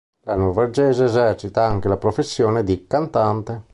[0.21, 3.65] La norvegese esercita anche la professione di cantante.